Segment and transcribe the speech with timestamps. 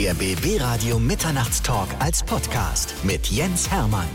[0.00, 4.06] Der BB Radio Mitternachtstalk als Podcast mit Jens Hermann.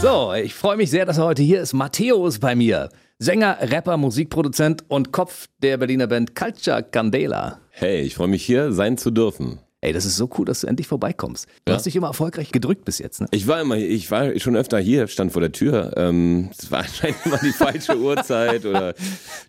[0.00, 1.72] So, ich freue mich sehr, dass er heute hier ist.
[1.72, 2.88] Matthäus bei mir.
[3.18, 7.58] Sänger, Rapper, Musikproduzent und Kopf der Berliner Band Culture Candela.
[7.70, 9.58] Hey, ich freue mich hier sein zu dürfen.
[9.80, 11.46] Ey, das ist so cool, dass du endlich vorbeikommst.
[11.64, 11.76] Du Ja.
[11.76, 13.26] hast dich immer erfolgreich gedrückt bis jetzt, ne?
[13.32, 15.92] Ich war immer, ich war schon öfter hier, stand vor der Tür.
[15.96, 18.94] Ähm, Es war anscheinend immer die falsche Uhrzeit oder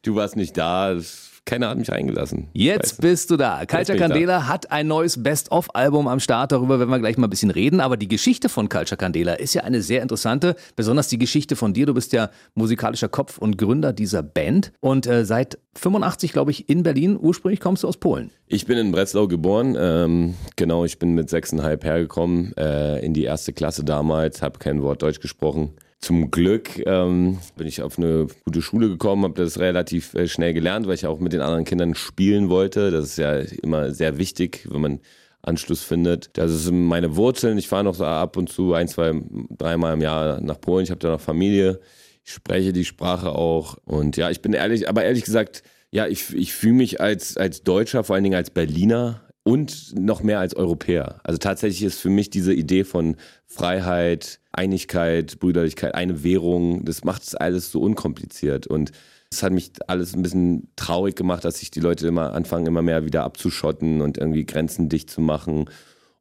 [0.02, 0.96] du warst nicht da.
[0.96, 2.48] Das- Keiner hat mich reingelassen.
[2.54, 3.66] Jetzt bist du da.
[3.66, 3.84] Da.
[3.84, 6.54] Candela hat ein neues Best-of-Album am Start.
[6.54, 7.82] Darüber werden wir gleich mal ein bisschen reden.
[7.82, 10.56] Aber die Geschichte von Culture Candela ist ja eine sehr interessante.
[10.78, 11.86] Besonders die Geschichte von dir.
[11.86, 14.72] Du bist ja musikalischer Kopf und Gründer dieser Band.
[14.80, 17.18] Und äh, seit 85, glaube ich, in Berlin.
[17.20, 18.32] Ursprünglich kommst du aus Polen.
[18.48, 19.76] Ich bin in Breslau geboren.
[19.78, 24.82] Ähm, genau, ich bin mit sechseinhalb hergekommen äh, in die erste Klasse damals, habe kein
[24.82, 25.74] Wort Deutsch gesprochen.
[26.04, 30.54] Zum Glück ähm, bin ich auf eine gute Schule gekommen, habe das relativ äh, schnell
[30.54, 32.92] gelernt, weil ich auch mit den anderen Kindern spielen wollte.
[32.92, 35.00] Das ist ja immer sehr wichtig, wenn man
[35.44, 36.38] Anschluss findet.
[36.38, 37.58] Das sind meine Wurzeln.
[37.58, 39.14] Ich fahre noch so ab und zu ein, zwei,
[39.58, 40.84] dreimal im Jahr nach Polen.
[40.84, 41.80] Ich habe da noch Familie.
[42.26, 43.78] Ich spreche die Sprache auch.
[43.86, 47.64] Und ja, ich bin ehrlich, aber ehrlich gesagt, ja, ich, ich fühle mich als, als
[47.64, 51.20] Deutscher, vor allen Dingen als Berliner und noch mehr als Europäer.
[51.24, 57.24] Also tatsächlich ist für mich diese Idee von Freiheit, Einigkeit, Brüderlichkeit, eine Währung, das macht
[57.24, 58.68] es alles so unkompliziert.
[58.68, 58.92] Und
[59.30, 62.82] es hat mich alles ein bisschen traurig gemacht, dass sich die Leute immer anfangen, immer
[62.82, 65.66] mehr wieder abzuschotten und irgendwie Grenzen dicht zu machen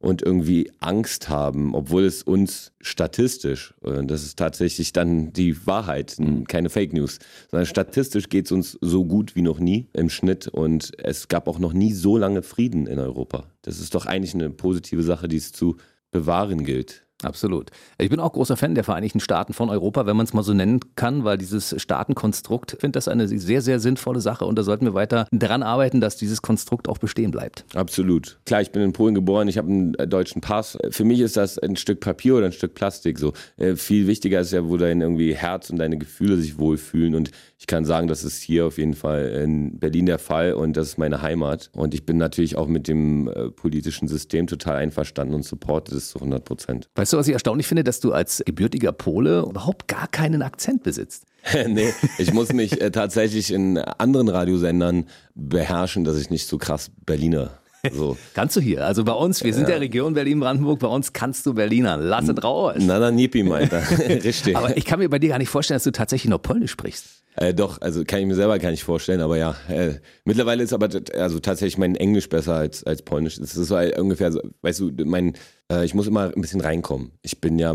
[0.02, 6.18] und irgendwie Angst haben, obwohl es uns statistisch, und das ist tatsächlich dann die Wahrheit,
[6.18, 7.18] n- keine Fake News,
[7.50, 11.48] sondern statistisch geht es uns so gut wie noch nie im Schnitt und es gab
[11.48, 13.44] auch noch nie so lange Frieden in Europa.
[13.62, 15.76] Das ist doch eigentlich eine positive Sache, die es zu
[16.10, 17.06] bewahren gilt.
[17.22, 17.70] Absolut.
[17.98, 20.54] Ich bin auch großer Fan der Vereinigten Staaten von Europa, wenn man es mal so
[20.54, 24.62] nennen kann, weil dieses Staatenkonstrukt, ich finde das eine sehr, sehr sinnvolle Sache und da
[24.62, 27.64] sollten wir weiter dran arbeiten, dass dieses Konstrukt auch bestehen bleibt.
[27.74, 28.38] Absolut.
[28.46, 30.78] Klar, ich bin in Polen geboren, ich habe einen äh, deutschen Pass.
[30.90, 33.18] Für mich ist das ein Stück Papier oder ein Stück Plastik.
[33.18, 37.14] So äh, viel wichtiger ist ja, wo dein irgendwie Herz und deine Gefühle sich wohlfühlen.
[37.14, 40.76] Und ich kann sagen, das ist hier auf jeden Fall in Berlin der Fall und
[40.76, 41.70] das ist meine Heimat.
[41.72, 46.10] Und ich bin natürlich auch mit dem äh, politischen System total einverstanden und supporte das
[46.10, 46.88] zu 100 Prozent.
[46.94, 50.82] Weißt du, was ich erstaunlich finde, dass du als gebürtiger Pole überhaupt gar keinen Akzent
[50.82, 51.24] besitzt.
[51.66, 56.90] nee, ich muss mich äh, tatsächlich in anderen Radiosendern beherrschen, dass ich nicht so krass
[57.04, 58.16] Berliner so.
[58.34, 58.86] Kannst du hier?
[58.86, 61.96] Also bei uns, wir sind der Region Berlin-Brandenburg, bei uns kannst du Berliner.
[61.96, 62.76] Lass es raus.
[62.78, 63.82] Na, na, Nipi, meint er.
[64.24, 64.56] Richtig.
[64.56, 67.21] Aber ich kann mir bei dir gar nicht vorstellen, dass du tatsächlich noch Polnisch sprichst.
[67.34, 69.56] Äh, doch, also kann ich mir selber gar nicht vorstellen, aber ja.
[69.68, 69.94] Äh,
[70.24, 73.38] mittlerweile ist aber also tatsächlich mein Englisch besser als, als Polnisch.
[73.38, 75.32] Es ist so halt ungefähr so, weißt du, mein,
[75.70, 77.12] äh, ich muss immer ein bisschen reinkommen.
[77.22, 77.74] Ich bin ja,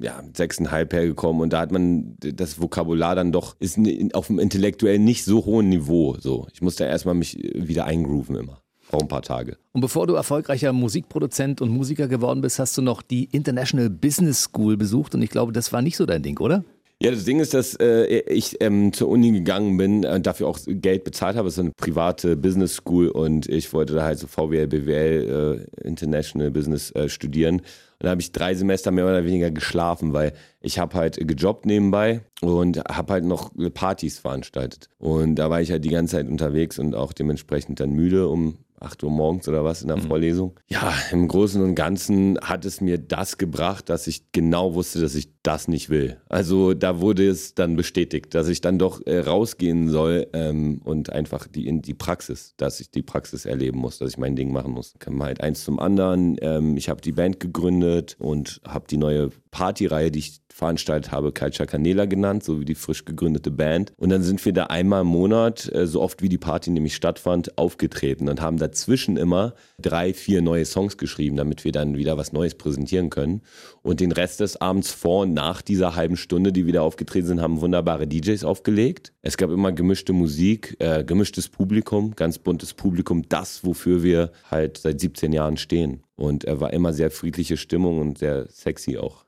[0.00, 3.78] ja sechseinhalb hergekommen und da hat man das Vokabular dann doch, ist
[4.14, 6.16] auf dem intellektuell nicht so hohen Niveau.
[6.18, 6.48] So.
[6.52, 8.62] Ich muss da erstmal mich wieder eingrooven immer.
[8.92, 9.56] Auch ein paar Tage.
[9.70, 14.42] Und bevor du erfolgreicher Musikproduzent und Musiker geworden bist, hast du noch die International Business
[14.42, 16.64] School besucht und ich glaube, das war nicht so dein Ding, oder?
[17.02, 20.58] Ja, das Ding ist, dass äh, ich ähm, zur Uni gegangen bin und dafür auch
[20.66, 21.48] Geld bezahlt habe.
[21.48, 25.86] Es ist eine private Business School und ich wollte da halt so VWL, BWL, äh,
[25.88, 27.60] International Business äh, studieren.
[27.60, 31.64] Und da habe ich drei Semester mehr oder weniger geschlafen, weil ich habe halt gejobbt
[31.64, 34.90] nebenbei und habe halt noch Partys veranstaltet.
[34.98, 38.58] Und da war ich halt die ganze Zeit unterwegs und auch dementsprechend dann müde um
[38.80, 40.58] 8 Uhr morgens oder was in der Vorlesung.
[40.68, 45.14] Ja, im Großen und Ganzen hat es mir das gebracht, dass ich genau wusste, dass
[45.14, 46.18] ich das nicht will.
[46.28, 51.10] Also da wurde es dann bestätigt, dass ich dann doch äh, rausgehen soll ähm, und
[51.10, 54.52] einfach die in die Praxis, dass ich die Praxis erleben muss, dass ich mein Ding
[54.52, 54.94] machen muss.
[54.98, 56.36] Kam halt eins zum anderen.
[56.40, 61.32] Ähm, ich habe die Band gegründet und habe die neue Partyreihe, die ich veranstaltet habe,
[61.32, 63.92] Culture Canela genannt, so wie die frisch gegründete Band.
[63.96, 66.94] Und dann sind wir da einmal im Monat, äh, so oft wie die Party nämlich
[66.94, 72.18] stattfand, aufgetreten und haben dazwischen immer drei, vier neue Songs geschrieben, damit wir dann wieder
[72.18, 73.40] was Neues präsentieren können.
[73.82, 77.40] Und den Rest des Abends vor und nach dieser halben Stunde, die wieder aufgetreten sind,
[77.40, 79.14] haben wunderbare DJs aufgelegt.
[79.22, 84.76] Es gab immer gemischte Musik, äh, gemischtes Publikum, ganz buntes Publikum, das, wofür wir halt
[84.76, 86.02] seit 17 Jahren stehen.
[86.16, 89.24] Und er war immer sehr friedliche Stimmung und sehr sexy auch.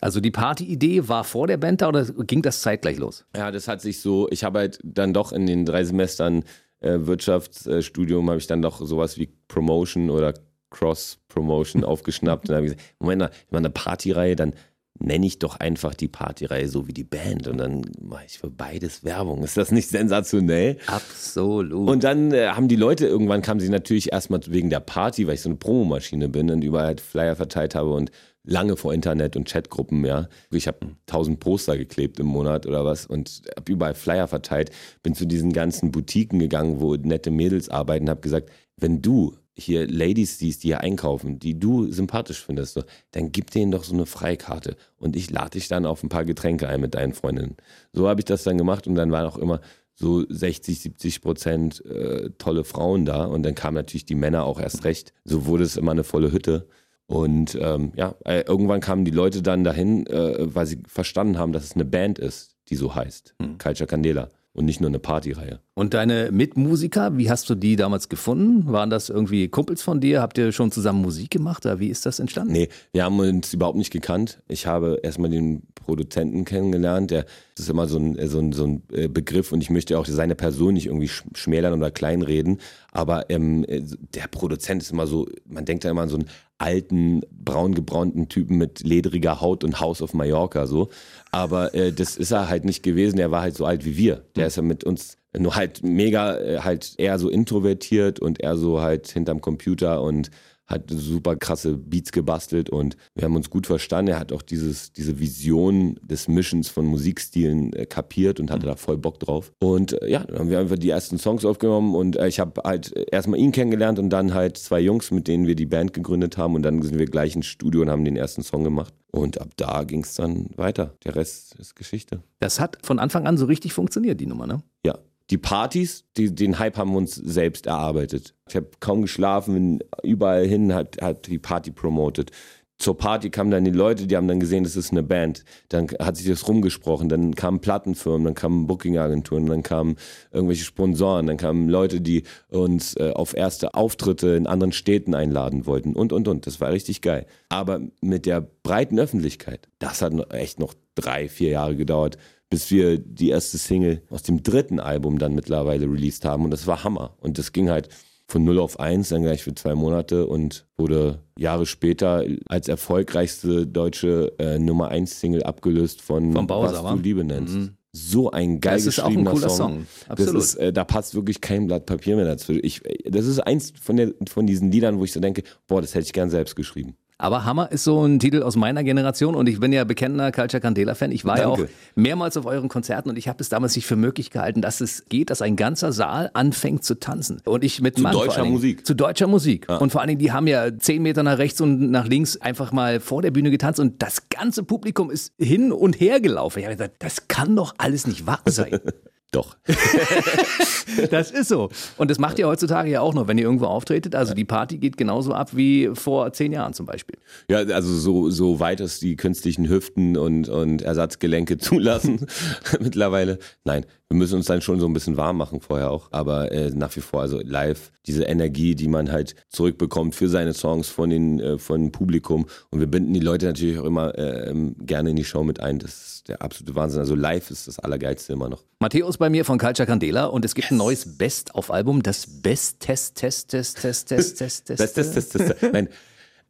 [0.00, 3.24] Also die Partyidee war vor der Band da oder ging das zeitgleich los?
[3.36, 6.44] Ja, das hat sich so, ich habe halt dann doch in den drei Semestern
[6.80, 10.34] äh, Wirtschaftsstudium, habe ich dann doch sowas wie Promotion oder
[10.70, 12.44] Cross-Promotion aufgeschnappt.
[12.44, 14.54] Und dann habe ich gesagt, Moment mal, ich mache eine Partyreihe, dann
[15.00, 18.50] nenne ich doch einfach die Partyreihe so wie die Band und dann mache ich für
[18.50, 19.44] beides Werbung.
[19.44, 20.78] Ist das nicht sensationell?
[20.86, 21.88] Absolut.
[21.88, 25.34] Und dann äh, haben die Leute, irgendwann kamen sie natürlich erstmal wegen der Party, weil
[25.34, 28.10] ich so eine Promomaschine bin und überall halt Flyer verteilt habe und
[28.48, 30.28] lange vor Internet und Chatgruppen, ja.
[30.50, 34.70] Ich habe tausend Poster geklebt im Monat oder was und habe überall Flyer verteilt.
[35.02, 39.86] Bin zu diesen ganzen Boutiquen gegangen, wo nette Mädels arbeiten, habe gesagt, wenn du hier
[39.86, 43.92] Ladies siehst, die hier einkaufen, die du sympathisch findest, so, dann gib denen doch so
[43.92, 47.56] eine Freikarte und ich lade dich dann auf ein paar Getränke ein mit deinen Freundinnen.
[47.92, 49.60] So habe ich das dann gemacht und dann waren auch immer
[49.94, 54.60] so 60, 70 Prozent äh, tolle Frauen da und dann kamen natürlich die Männer auch
[54.60, 55.12] erst recht.
[55.24, 56.68] So wurde es immer eine volle Hütte.
[57.08, 61.52] Und ähm, ja, äh, irgendwann kamen die Leute dann dahin, äh, weil sie verstanden haben,
[61.52, 63.56] dass es eine Band ist, die so heißt, hm.
[63.56, 65.60] Culture Candela und nicht nur eine Partyreihe.
[65.74, 68.70] Und deine Mitmusiker, wie hast du die damals gefunden?
[68.70, 70.20] Waren das irgendwie Kumpels von dir?
[70.20, 72.52] Habt ihr schon zusammen Musik gemacht oder wie ist das entstanden?
[72.52, 74.42] Nee, wir haben uns überhaupt nicht gekannt.
[74.48, 77.10] Ich habe erstmal den Produzenten kennengelernt.
[77.10, 77.24] Der,
[77.58, 80.06] das ist immer so ein, so, ein, so ein äh, Begriff und ich möchte auch
[80.06, 82.60] seine Person nicht irgendwie schmälern oder kleinreden.
[82.92, 86.28] Aber ähm, der Produzent ist immer so, man denkt ja immer an so einen
[86.58, 90.88] alten, braun gebraunten Typen mit ledriger Haut und Haus auf Mallorca so.
[91.32, 93.18] Aber äh, das ist er halt nicht gewesen.
[93.18, 94.24] Er war halt so alt wie wir.
[94.36, 98.56] Der ist ja mit uns nur halt mega, äh, halt eher so introvertiert und eher
[98.56, 100.30] so halt hinterm Computer und
[100.68, 104.12] hat super krasse Beats gebastelt und wir haben uns gut verstanden.
[104.12, 108.70] Er hat auch dieses, diese Vision des Mischens von Musikstilen äh, kapiert und hatte mhm.
[108.70, 109.52] da voll Bock drauf.
[109.60, 112.60] Und äh, ja, dann haben wir einfach die ersten Songs aufgenommen und äh, ich habe
[112.62, 116.36] halt erstmal ihn kennengelernt und dann halt zwei Jungs, mit denen wir die Band gegründet
[116.36, 118.92] haben und dann sind wir gleich ins Studio und haben den ersten Song gemacht.
[119.10, 120.94] Und ab da ging es dann weiter.
[121.04, 122.22] Der Rest ist Geschichte.
[122.40, 124.62] Das hat von Anfang an so richtig funktioniert, die Nummer, ne?
[124.84, 124.98] Ja,
[125.30, 128.34] die Partys, die, den Hype haben wir uns selbst erarbeitet.
[128.48, 132.30] Ich habe kaum geschlafen, überall hin hat, hat die Party promotet.
[132.78, 135.44] Zur Party kamen dann die Leute, die haben dann gesehen, das ist eine Band.
[135.68, 139.96] Dann hat sich das rumgesprochen, dann kamen Plattenfirmen, dann kamen Bookingagenturen, dann kamen
[140.30, 145.66] irgendwelche Sponsoren, dann kamen Leute, die uns äh, auf erste Auftritte in anderen Städten einladen
[145.66, 146.46] wollten und, und, und.
[146.46, 147.26] Das war richtig geil.
[147.48, 152.16] Aber mit der breiten Öffentlichkeit, das hat echt noch drei, vier Jahre gedauert,
[152.50, 156.44] bis wir die erste Single aus dem dritten Album dann mittlerweile released haben.
[156.44, 157.16] Und das war Hammer.
[157.20, 157.88] Und das ging halt
[158.26, 163.66] von 0 auf 1, dann gleich für zwei Monate und wurde Jahre später als erfolgreichste
[163.66, 167.54] deutsche äh, Nummer 1 Single abgelöst von Vom Bowser, Was du Liebe nennst.
[167.54, 167.70] Mhm.
[167.92, 169.56] So ein geil das geschriebener ist auch ein Song.
[169.56, 169.86] Song.
[170.08, 170.42] Absolut.
[170.42, 172.52] Ist, äh, da passt wirklich kein Blatt Papier mehr dazu.
[172.52, 175.94] Ich, das ist eins von, der, von diesen Liedern, wo ich so denke, boah, das
[175.94, 176.96] hätte ich gern selbst geschrieben.
[177.20, 180.60] Aber Hammer ist so ein Titel aus meiner Generation und ich bin ja bekennender Culture
[180.60, 181.10] Candela-Fan.
[181.10, 181.62] Ich war Danke.
[181.62, 184.62] ja auch mehrmals auf euren Konzerten und ich habe es damals nicht für möglich gehalten,
[184.62, 187.42] dass es geht, dass ein ganzer Saal anfängt zu tanzen.
[187.44, 188.86] Und ich mit Zu Mann deutscher Dingen, Musik.
[188.86, 189.66] Zu deutscher Musik.
[189.68, 189.78] Ja.
[189.78, 192.70] Und vor allen Dingen, die haben ja zehn Meter nach rechts und nach links einfach
[192.70, 196.60] mal vor der Bühne getanzt und das ganze Publikum ist hin und her gelaufen.
[196.60, 198.78] Ich habe gesagt, das kann doch alles nicht wahr sein.
[199.30, 199.58] Doch.
[201.10, 201.68] das ist so.
[201.98, 204.14] Und das macht ihr heutzutage ja auch noch, wenn ihr irgendwo auftretet.
[204.14, 207.18] Also die Party geht genauso ab wie vor zehn Jahren zum Beispiel.
[207.50, 212.26] Ja, also so, so weit es die künstlichen Hüften und, und Ersatzgelenke zulassen
[212.80, 213.38] mittlerweile.
[213.64, 216.08] Nein, wir müssen uns dann schon so ein bisschen warm machen vorher auch.
[216.12, 220.54] Aber äh, nach wie vor, also live, diese Energie, die man halt zurückbekommt für seine
[220.54, 222.46] Songs von den äh, von dem Publikum.
[222.70, 225.78] Und wir binden die Leute natürlich auch immer äh, gerne in die Show mit ein.
[225.78, 227.00] Das ist der absolute Wahnsinn.
[227.00, 228.64] Also live ist das Allergeilste immer noch.
[228.80, 230.72] Matthäus bei mir von Culture Candela und es gibt yes.
[230.72, 234.78] ein neues Best-auf-Album, das Best-Test, Test, Test, Test, Test, Test, Test.
[234.78, 235.72] Best, Test, Test, Test.
[235.72, 235.88] Nein,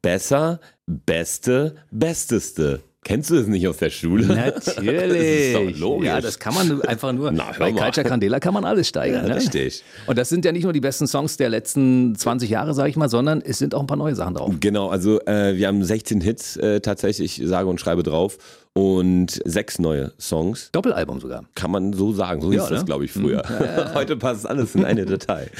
[0.01, 2.83] besser, beste, besteste.
[3.09, 4.27] Kennst du das nicht aus der Schule?
[4.27, 4.75] Natürlich.
[4.77, 6.07] das ist doch logisch.
[6.07, 7.33] Ja, das kann man einfach nur.
[7.33, 9.23] Na, bei Culture Candela kann man alles steigern.
[9.23, 9.37] Ja, ne?
[9.37, 9.83] Richtig.
[10.07, 12.97] Und das sind ja nicht nur die besten Songs der letzten 20 Jahre, sage ich
[12.97, 14.53] mal, sondern es sind auch ein paar neue Sachen drauf.
[14.61, 18.37] Genau, also äh, wir haben 16 Hits äh, tatsächlich, sage und schreibe drauf
[18.79, 20.71] und sechs neue Songs.
[20.71, 21.45] Doppelalbum sogar.
[21.57, 22.41] Kann man so sagen.
[22.41, 22.85] So Ja, hieß das, ne?
[22.85, 23.43] glaube ich, früher.
[23.45, 25.51] Ja, Heute passt alles in eine Datei.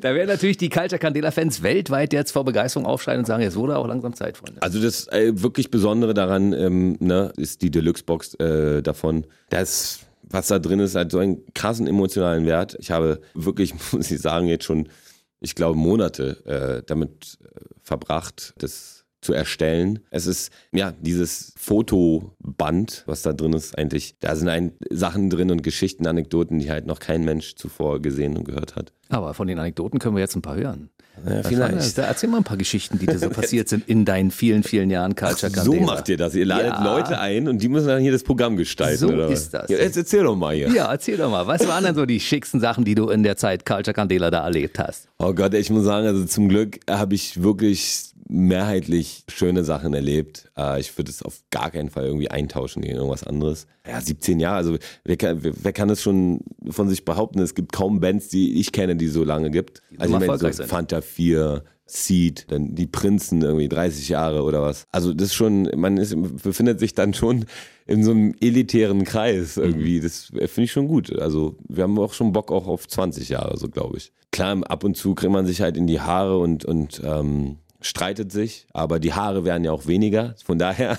[0.00, 3.76] Da werden natürlich die Culture Candela-Fans weltweit jetzt vor Begeisterung aufschreien und sagen, es wurde
[3.78, 4.60] auch langsam Zeit, Freunde.
[4.62, 9.26] Also das äh, wirklich Besondere daran ähm, ne, ist die Deluxe-Box äh, davon.
[9.48, 12.76] Das, was da drin ist, hat so einen krassen emotionalen Wert.
[12.78, 14.88] Ich habe wirklich, muss ich sagen, jetzt schon,
[15.40, 19.98] ich glaube, Monate äh, damit äh, verbracht, das zu erstellen.
[20.10, 24.14] Es ist ja dieses Fotoband, was da drin ist, eigentlich.
[24.20, 28.36] Da sind ein, Sachen drin und Geschichten, Anekdoten, die halt noch kein Mensch zuvor gesehen
[28.36, 28.92] und gehört hat.
[29.08, 30.90] Aber von den Anekdoten können wir jetzt ein paar hören.
[31.26, 31.96] Ja, vielleicht.
[31.96, 35.14] erzähl mal ein paar Geschichten, die dir so passiert sind in deinen vielen, vielen Jahren
[35.14, 35.86] Culture So Candela.
[35.86, 36.34] macht ihr das.
[36.34, 36.84] Ihr ladet Ja.
[36.84, 38.98] Leute ein und die müssen dann hier das Programm gestalten.
[38.98, 39.70] So oder ist das.
[39.70, 40.68] Ja, jetzt erzähl doch mal hier.
[40.68, 41.46] Ja, erzähl doch mal.
[41.46, 44.44] Was waren denn so die schicksten Sachen, die du in der Zeit Culture Candela da
[44.44, 45.08] erlebt hast?
[45.18, 50.50] Oh Gott, ich muss sagen, also zum Glück habe ich wirklich mehrheitlich schöne Sachen erlebt.
[50.56, 53.66] Äh, ich würde es auf gar keinen Fall irgendwie eintauschen gegen irgendwas anderes.
[53.86, 57.40] Ja, 17 Jahre, also wer kann, wer, kann das schon von sich behaupten?
[57.40, 59.82] Es gibt kaum Bands, die ich kenne, die so lange gibt.
[59.98, 60.64] Also ich meine, so.
[60.64, 64.86] Fanta 4, Seed, dann die Prinzen irgendwie 30 Jahre oder was.
[64.90, 67.46] Also das ist schon, man ist, befindet sich dann schon
[67.86, 70.00] in so einem elitären Kreis irgendwie.
[70.00, 71.16] Das finde ich schon gut.
[71.16, 74.12] Also wir haben auch schon Bock auch auf 20 Jahre, so glaube ich.
[74.32, 78.32] Klar, ab und zu kriegt man sich halt in die Haare und, und ähm, streitet
[78.32, 80.34] sich, aber die Haare werden ja auch weniger.
[80.44, 80.98] Von daher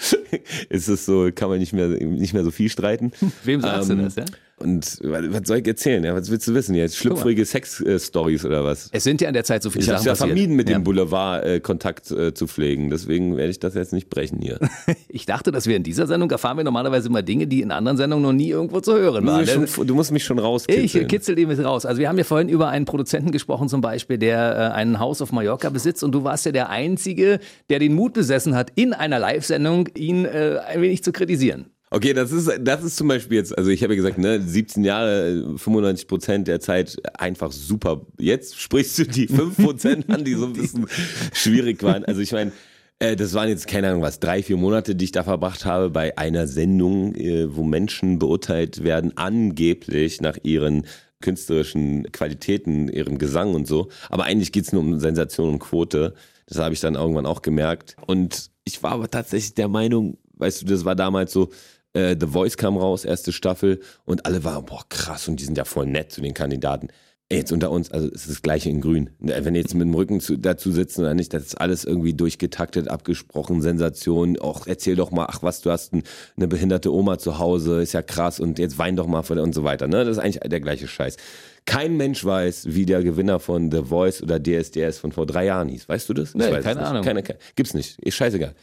[0.68, 3.12] ist es so, kann man nicht mehr, nicht mehr so viel streiten.
[3.44, 4.24] Wem sagst Ähm, du das, ja?
[4.62, 6.04] Und was soll ich erzählen?
[6.04, 6.96] Ja, was willst du wissen jetzt?
[6.96, 8.88] Schlüpfrige Sex-Stories oder was?
[8.92, 10.28] Es sind ja in der Zeit so viele Ich habe Sachen ja passiert.
[10.30, 10.78] vermieden, mit Ja.
[10.78, 12.90] dem Boulevard äh, Kontakt äh, zu pflegen.
[12.90, 14.58] Deswegen werde ich das jetzt nicht brechen hier.
[15.08, 17.96] Ich dachte, dass wir in dieser Sendung erfahren wir normalerweise immer Dinge, die in anderen
[17.98, 19.40] Sendungen noch nie irgendwo zu hören Du waren.
[19.60, 20.84] mich schon, du musst mich schon rauskitzeln.
[21.04, 21.84] Ich kitzel die mit raus.
[21.84, 25.20] Also wir haben ja vorhin über einen Produzenten gesprochen zum Beispiel, der äh, ein Haus
[25.20, 28.94] auf Mallorca besitzt und du warst ja der Einzige, der den Mut besessen hat, in
[28.94, 31.66] einer Live-Sendung ihn äh, ein wenig zu kritisieren.
[31.94, 34.82] Okay, das ist, das ist zum Beispiel jetzt, also ich habe ja gesagt, ne, 17
[34.82, 38.06] Jahre, 95 Prozent der Zeit einfach super.
[38.18, 40.86] Jetzt sprichst du die 5 Prozent an, die so ein bisschen
[41.34, 42.02] schwierig waren.
[42.06, 42.52] Also ich meine,
[42.98, 45.90] äh, das waren jetzt, keine Ahnung was, drei, vier Monate, die ich da verbracht habe
[45.90, 50.86] bei einer Sendung, äh, wo Menschen beurteilt werden, angeblich nach ihren
[51.20, 53.90] künstlerischen Qualitäten, ihrem Gesang und so.
[54.08, 56.14] Aber eigentlich geht's nur um Sensation und Quote.
[56.46, 57.96] Das habe ich dann irgendwann auch gemerkt.
[58.06, 61.50] Und ich war aber tatsächlich der Meinung, weißt du, das war damals so,
[61.94, 65.58] äh, The Voice kam raus, erste Staffel, und alle waren, boah, krass, und die sind
[65.58, 66.88] ja voll nett zu den Kandidaten.
[67.28, 69.08] Ey, jetzt unter uns, also es ist das gleiche in Grün.
[69.18, 72.88] Wenn jetzt mit dem Rücken zu, dazu sitzen oder nicht, das ist alles irgendwie durchgetaktet,
[72.88, 74.38] abgesprochen, Sensation.
[74.38, 76.02] Auch erzähl doch mal, ach was, du hast ein,
[76.36, 79.54] eine behinderte Oma zu Hause, ist ja krass und jetzt wein doch mal von und
[79.54, 79.88] so weiter.
[79.88, 80.04] Ne?
[80.04, 81.16] Das ist eigentlich der gleiche Scheiß.
[81.64, 85.68] Kein Mensch weiß, wie der Gewinner von The Voice oder DSDS von vor drei Jahren
[85.68, 85.88] hieß.
[85.88, 86.34] Weißt du das?
[86.34, 86.88] Nee, Ich weiß es keine nicht.
[86.90, 87.02] Ahnung.
[87.02, 87.98] Keine, keine, gibt's nicht.
[88.00, 88.54] Ist scheißegal.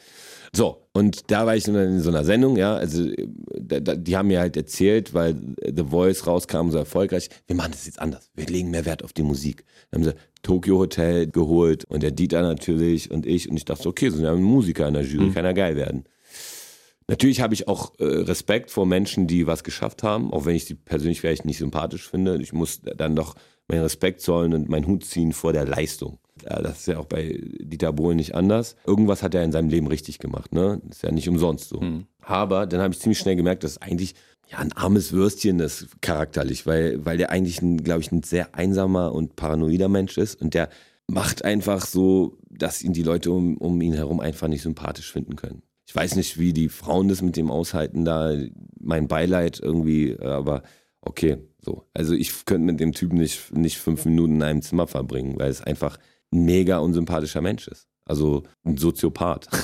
[0.53, 3.07] So, und da war ich in so einer Sendung, ja, also
[3.59, 7.71] da, da, die haben mir halt erzählt, weil The Voice rauskam so erfolgreich, wir machen
[7.71, 9.63] das jetzt anders, wir legen mehr Wert auf die Musik.
[9.91, 13.83] Dann haben sie Tokyo Hotel geholt und der Dieter natürlich und ich und ich dachte,
[13.83, 16.05] so, okay, so sind ja Musiker in der Jury, kann ja geil werden.
[17.07, 20.65] Natürlich habe ich auch äh, Respekt vor Menschen, die was geschafft haben, auch wenn ich
[20.65, 22.39] sie persönlich vielleicht nicht sympathisch finde.
[22.39, 23.35] Ich muss dann doch
[23.67, 26.19] meinen Respekt zollen und meinen Hut ziehen vor der Leistung.
[26.49, 28.75] Das ist ja auch bei Dieter Bohlen nicht anders.
[28.85, 30.81] Irgendwas hat er in seinem Leben richtig gemacht, ne?
[30.89, 31.79] Ist ja nicht umsonst so.
[32.21, 34.15] Aber dann habe ich ziemlich schnell gemerkt, dass eigentlich
[34.51, 39.13] ja ein armes Würstchen ist charakterlich, weil, weil der eigentlich, glaube ich, ein sehr einsamer
[39.13, 40.69] und paranoider Mensch ist und der
[41.07, 45.35] macht einfach so, dass ihn die Leute um, um ihn herum einfach nicht sympathisch finden
[45.35, 45.61] können.
[45.87, 48.31] Ich weiß nicht, wie die Frauen das mit dem aushalten, da
[48.79, 50.61] mein Beileid irgendwie, aber
[51.01, 51.83] okay, so.
[51.93, 55.49] Also ich könnte mit dem Typen nicht, nicht fünf Minuten in einem Zimmer verbringen, weil
[55.49, 57.87] es einfach ein mega unsympathischer Mensch ist.
[58.05, 59.47] Also ein Soziopath.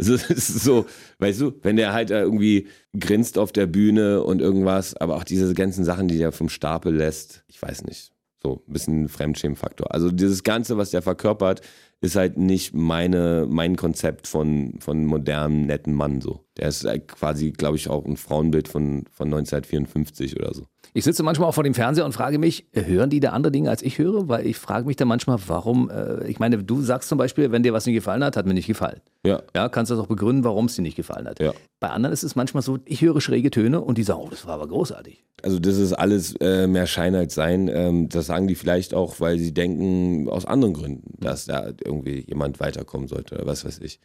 [0.00, 0.86] Also es ist so,
[1.18, 5.52] weißt du, wenn der halt irgendwie grinst auf der Bühne und irgendwas, aber auch diese
[5.54, 8.12] ganzen Sachen, die der vom Stapel lässt, ich weiß nicht.
[8.40, 9.92] So, ein bisschen Fremdschämfaktor.
[9.92, 11.62] Also dieses Ganze, was der verkörpert,
[12.00, 16.44] ist halt nicht meine, mein Konzept von, von modernem, netten Mann so.
[16.56, 20.66] Der ist halt quasi, glaube ich, auch ein Frauenbild von, von 1954 oder so.
[20.94, 23.70] Ich sitze manchmal auch vor dem Fernseher und frage mich, hören die da andere Dinge,
[23.70, 24.28] als ich höre?
[24.28, 27.62] Weil ich frage mich dann manchmal, warum, äh, ich meine, du sagst zum Beispiel, wenn
[27.62, 29.00] dir was nicht gefallen hat, hat mir nicht gefallen.
[29.26, 29.42] Ja.
[29.54, 31.40] Ja, kannst du das auch begründen, warum es dir nicht gefallen hat.
[31.40, 31.52] Ja.
[31.80, 34.46] Bei anderen ist es manchmal so, ich höre schräge Töne und die sagen, oh, das
[34.46, 35.24] war aber großartig.
[35.40, 37.70] Also das ist alles äh, mehr Schein als Sein.
[37.72, 42.24] Ähm, das sagen die vielleicht auch, weil sie denken aus anderen Gründen, dass da irgendwie
[42.26, 44.00] jemand weiterkommen sollte oder was weiß ich.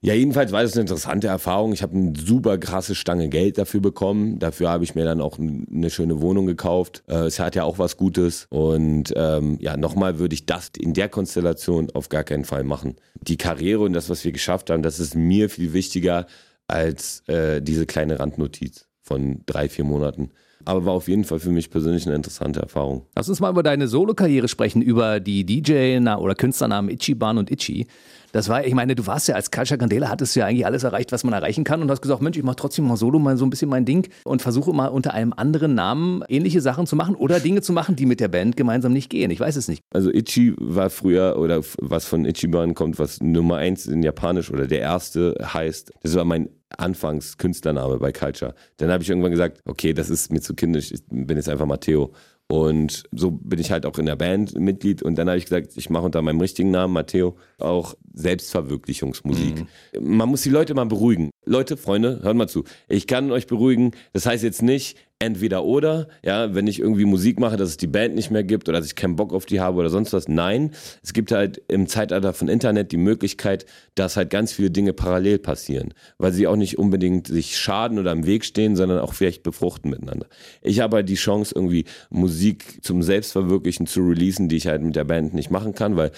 [0.00, 1.72] Ja, jedenfalls war das eine interessante Erfahrung.
[1.72, 4.40] Ich habe eine super krasse Stange Geld dafür bekommen.
[4.40, 7.04] Dafür habe ich mir dann auch eine schöne Wohnung gekauft.
[7.06, 8.48] Äh, es hat ja auch was Gutes.
[8.50, 12.96] Und ähm, ja, nochmal würde ich das in der Konstellation auf gar keinen Fall machen.
[13.20, 16.26] Die Karriere und das, was wir geschafft haben, das ist mir viel wichtiger
[16.66, 20.30] als äh, diese kleine Randnotiz von drei, vier Monaten.
[20.64, 23.06] Aber war auf jeden Fall für mich persönlich eine interessante Erfahrung.
[23.14, 27.86] Lass uns mal über deine Solo-Karriere sprechen, über die DJ- oder Künstlernamen Ichiban und Ichi.
[28.34, 31.12] Das war, ich meine, du warst ja als Culture Candela, hattest ja eigentlich alles erreicht,
[31.12, 33.46] was man erreichen kann und hast gesagt, Mensch, ich mache trotzdem mal Solo, mal so
[33.46, 37.14] ein bisschen mein Ding und versuche mal unter einem anderen Namen ähnliche Sachen zu machen
[37.14, 39.30] oder Dinge zu machen, die mit der Band gemeinsam nicht gehen.
[39.30, 39.82] Ich weiß es nicht.
[39.92, 44.66] Also Ichi war früher, oder was von Ichiban kommt, was Nummer eins in Japanisch oder
[44.66, 45.92] der erste heißt.
[46.02, 48.56] Das war mein Anfangs-Künstlername bei Culture.
[48.78, 51.66] Dann habe ich irgendwann gesagt, okay, das ist mir zu kindisch, ich bin jetzt einfach
[51.66, 52.12] Matteo.
[52.46, 55.02] Und so bin ich halt auch in der Band Mitglied.
[55.02, 59.66] Und dann habe ich gesagt, ich mache unter meinem richtigen Namen, Matteo, auch Selbstverwirklichungsmusik.
[60.00, 61.30] Man muss die Leute mal beruhigen.
[61.44, 62.64] Leute, Freunde, hört mal zu.
[62.88, 63.90] Ich kann euch beruhigen.
[64.12, 67.86] Das heißt jetzt nicht entweder oder, ja, wenn ich irgendwie Musik mache, dass es die
[67.86, 70.28] Band nicht mehr gibt oder dass ich keinen Bock auf die habe oder sonst was.
[70.28, 74.92] Nein, es gibt halt im Zeitalter von Internet die Möglichkeit, dass halt ganz viele Dinge
[74.92, 79.14] parallel passieren, weil sie auch nicht unbedingt sich schaden oder im Weg stehen, sondern auch
[79.14, 80.26] vielleicht befruchten miteinander.
[80.62, 84.96] Ich habe halt die Chance, irgendwie Musik zum Selbstverwirklichen zu releasen, die ich halt mit
[84.96, 86.10] der Band nicht machen kann, weil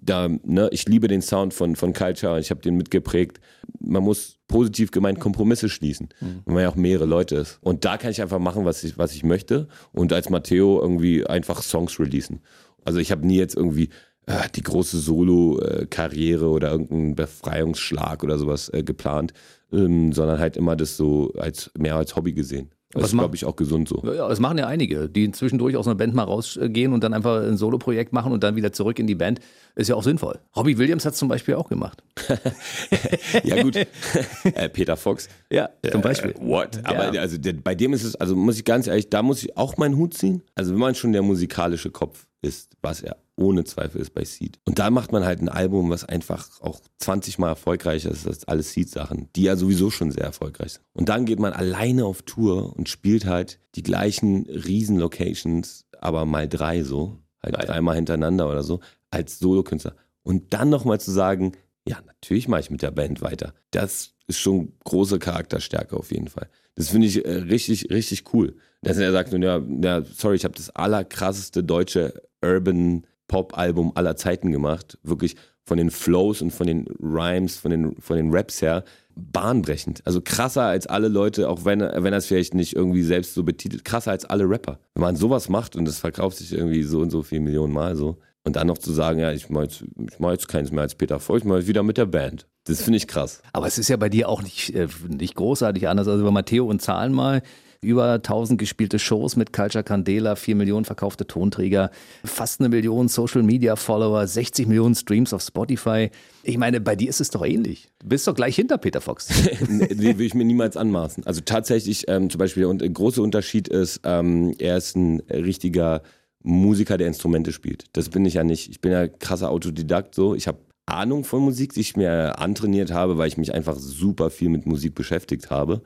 [0.00, 3.40] da, ne, ich liebe den Sound von, von Culture, ich habe den mitgeprägt.
[3.80, 6.42] Man muss positiv gemeint Kompromisse schließen, mhm.
[6.44, 7.58] wenn man ja auch mehrere Leute ist.
[7.60, 11.26] Und da kann ich einfach machen, was ich, was ich möchte und als Matteo irgendwie
[11.26, 12.40] einfach Songs releasen.
[12.84, 13.90] Also ich habe nie jetzt irgendwie
[14.26, 19.32] äh, die große Solo-Karriere oder irgendeinen Befreiungsschlag oder sowas äh, geplant,
[19.72, 22.70] ähm, sondern halt immer das so als mehr als Hobby gesehen.
[22.94, 24.02] Das ist, glaube ich, auch gesund so.
[24.04, 27.42] Ja, das machen ja einige, die zwischendurch aus einer Band mal rausgehen und dann einfach
[27.42, 29.40] ein Solo-Projekt machen und dann wieder zurück in die Band.
[29.74, 30.38] Ist ja auch sinnvoll.
[30.56, 32.02] Robbie Williams hat es zum Beispiel auch gemacht.
[33.42, 33.76] ja, gut.
[34.44, 35.28] äh, Peter Fox.
[35.50, 36.30] Ja, zum Beispiel.
[36.30, 36.80] Äh, what?
[36.84, 37.20] Aber ja.
[37.20, 39.76] also der, bei dem ist es, also muss ich ganz ehrlich, da muss ich auch
[39.76, 40.42] meinen Hut ziehen.
[40.54, 44.58] Also wenn man schon der musikalische Kopf ist, was er ohne Zweifel ist bei Seed.
[44.64, 48.46] Und da macht man halt ein Album, was einfach auch 20 Mal erfolgreicher ist als
[48.46, 50.84] alle Seed-Sachen, die ja sowieso schon sehr erfolgreich sind.
[50.92, 56.48] Und dann geht man alleine auf Tour und spielt halt die gleichen Riesen-Locations, aber mal
[56.48, 57.66] drei so, halt Geil.
[57.66, 59.96] dreimal hintereinander oder so, als Solokünstler.
[60.22, 61.52] Und dann nochmal zu sagen,
[61.86, 63.52] ja, natürlich mache ich mit der Band weiter.
[63.70, 66.48] Das ist schon große Charakterstärke auf jeden Fall.
[66.76, 68.56] Das finde ich äh, richtig, richtig cool.
[68.82, 74.50] Dass er sagt, ja, ja sorry, ich habe das allerkrasseste deutsche Urban Pop-Album aller Zeiten
[74.50, 74.98] gemacht.
[75.02, 78.84] Wirklich von den Flows und von den Rhymes, von den, von den Raps her
[79.16, 80.02] bahnbrechend.
[80.04, 83.44] Also krasser als alle Leute, auch wenn, wenn er es vielleicht nicht irgendwie selbst so
[83.44, 84.78] betitelt, krasser als alle Rapper.
[84.94, 87.96] Wenn man sowas macht und es verkauft sich irgendwie so und so viele Millionen Mal
[87.96, 88.18] so.
[88.46, 89.84] Und dann noch zu sagen, ja, ich mache jetzt,
[90.18, 92.46] mach jetzt keins mehr als Peter Vogt, ich mache wieder mit der Band.
[92.64, 93.40] Das finde ich krass.
[93.52, 96.08] Aber es ist ja bei dir auch nicht, äh, nicht großartig anders.
[96.08, 97.42] Also bei Matteo und Zahlen mal,
[97.84, 101.90] über 1000 gespielte Shows mit Culture Candela, 4 Millionen verkaufte Tonträger,
[102.24, 106.10] fast eine Million Social Media Follower, 60 Millionen Streams auf Spotify.
[106.42, 107.88] Ich meine, bei dir ist es doch ähnlich.
[108.00, 109.28] Du bist doch gleich hinter Peter Fox.
[109.68, 111.26] nee, will ich mir niemals anmaßen.
[111.26, 116.02] Also tatsächlich ähm, zum Beispiel, und der große Unterschied ist, ähm, er ist ein richtiger
[116.42, 117.84] Musiker, der Instrumente spielt.
[117.92, 118.68] Das bin ich ja nicht.
[118.68, 120.34] Ich bin ja krasser Autodidakt so.
[120.34, 124.30] Ich habe Ahnung von Musik, die ich mir antrainiert habe, weil ich mich einfach super
[124.30, 125.82] viel mit Musik beschäftigt habe.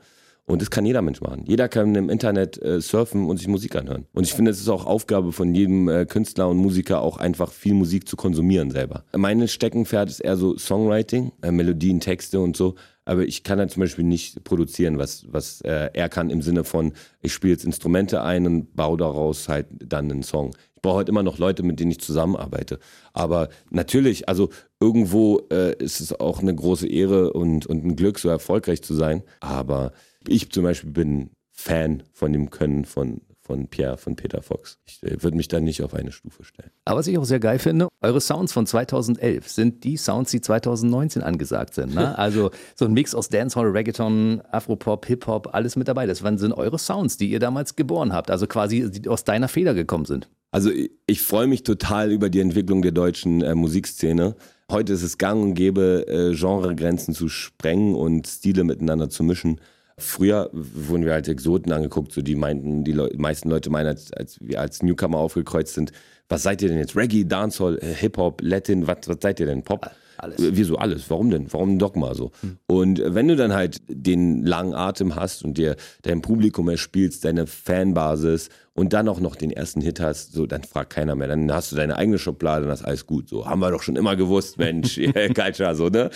[0.49, 1.43] Und das kann jeder Mensch machen.
[1.45, 4.07] Jeder kann im Internet äh, surfen und sich Musik anhören.
[4.13, 7.51] Und ich finde, es ist auch Aufgabe von jedem äh, Künstler und Musiker, auch einfach
[7.51, 9.03] viel Musik zu konsumieren selber.
[9.15, 12.73] Meine Steckenpferd ist eher so Songwriting, äh, Melodien, Texte und so.
[13.05, 16.63] Aber ich kann halt zum Beispiel nicht produzieren, was, was äh, er kann im Sinne
[16.63, 20.55] von, ich spiele jetzt Instrumente ein und baue daraus halt dann einen Song.
[20.75, 22.79] Ich brauche halt immer noch Leute, mit denen ich zusammenarbeite.
[23.13, 28.17] Aber natürlich, also irgendwo äh, ist es auch eine große Ehre und, und ein Glück,
[28.17, 29.21] so erfolgreich zu sein.
[29.41, 29.91] Aber
[30.27, 34.77] ich zum Beispiel bin Fan von dem Können von, von Pierre, von Peter Fox.
[34.85, 36.71] Ich äh, würde mich da nicht auf eine Stufe stellen.
[36.85, 40.39] Aber was ich auch sehr geil finde, eure Sounds von 2011 sind die Sounds, die
[40.39, 41.93] 2019 angesagt sind.
[41.95, 42.17] Ne?
[42.17, 46.05] Also so ein Mix aus Dancehall, Reggaeton, Afropop, Hip-Hop, alles mit dabei.
[46.05, 48.31] Das sind eure Sounds, die ihr damals geboren habt.
[48.31, 50.29] Also quasi die aus deiner Feder gekommen sind.
[50.51, 54.35] Also ich, ich freue mich total über die Entwicklung der deutschen äh, Musikszene.
[54.71, 59.59] Heute ist es gang und gäbe, äh, Genregrenzen zu sprengen und Stile miteinander zu mischen.
[59.99, 64.11] Früher wurden wir als Exoten angeguckt, so die meinten, die Le meisten Leute meinen, als,
[64.13, 65.91] als wir als Newcomer aufgekreuzt sind,
[66.27, 66.95] was seid ihr denn jetzt?
[66.95, 69.63] Reggae, Dancehall, Hip-Hop, Latin, was, was seid ihr denn?
[69.63, 69.89] Pop?
[70.19, 70.39] Alles.
[70.39, 71.09] Äh, wieso alles?
[71.09, 71.51] Warum denn?
[71.51, 72.31] Warum Dogma so?
[72.41, 72.57] Hm.
[72.67, 77.47] Und wenn du dann halt den langen Atem hast und dir dein Publikum erspielst, deine
[77.47, 81.27] Fanbasis und dann auch noch den ersten Hit hast, so dann fragt keiner mehr.
[81.27, 83.29] Dann hast du deine eigene Schublade und das ist alles gut.
[83.29, 84.99] So haben wir doch schon immer gewusst, Mensch,
[85.35, 86.09] Culture, so, ne?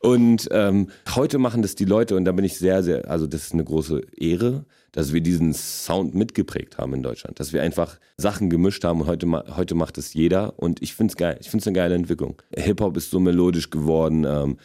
[0.00, 3.44] Und ähm, heute machen das die Leute und da bin ich sehr, sehr, also das
[3.44, 7.98] ist eine große Ehre dass wir diesen Sound mitgeprägt haben in Deutschland, dass wir einfach
[8.16, 9.26] Sachen gemischt haben und heute,
[9.56, 11.38] heute macht es jeder und ich finde es geil.
[11.40, 12.40] Ich finde es eine geile Entwicklung.
[12.56, 14.24] Hip-Hop ist so melodisch geworden.
[14.24, 14.56] Ähm,